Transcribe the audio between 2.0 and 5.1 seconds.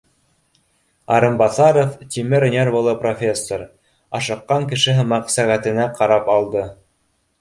тимер нервылы профессор, ашыҡҡан кеше